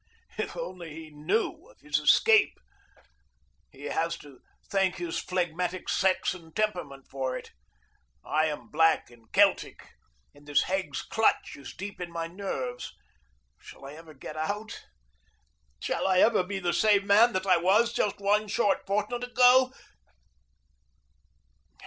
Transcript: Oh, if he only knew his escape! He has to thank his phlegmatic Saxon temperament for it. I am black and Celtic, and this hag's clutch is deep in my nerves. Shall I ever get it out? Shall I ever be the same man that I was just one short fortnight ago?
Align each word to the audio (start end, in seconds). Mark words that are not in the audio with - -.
Oh, 0.39 0.43
if 0.43 0.53
he 0.53 0.59
only 0.59 1.09
knew 1.11 1.75
his 1.79 1.99
escape! 1.99 2.59
He 3.69 3.83
has 3.83 4.17
to 4.17 4.39
thank 4.65 4.95
his 4.95 5.19
phlegmatic 5.19 5.89
Saxon 5.89 6.51
temperament 6.55 7.07
for 7.07 7.37
it. 7.37 7.51
I 8.25 8.47
am 8.47 8.71
black 8.71 9.11
and 9.11 9.31
Celtic, 9.31 9.91
and 10.33 10.47
this 10.47 10.63
hag's 10.63 11.03
clutch 11.03 11.55
is 11.55 11.75
deep 11.75 12.01
in 12.01 12.11
my 12.11 12.25
nerves. 12.25 12.95
Shall 13.59 13.85
I 13.85 13.93
ever 13.93 14.15
get 14.15 14.35
it 14.35 14.49
out? 14.49 14.87
Shall 15.79 16.07
I 16.07 16.17
ever 16.17 16.41
be 16.43 16.57
the 16.57 16.73
same 16.73 17.05
man 17.05 17.33
that 17.33 17.45
I 17.45 17.57
was 17.57 17.93
just 17.93 18.17
one 18.19 18.47
short 18.47 18.87
fortnight 18.87 19.23
ago? 19.23 19.71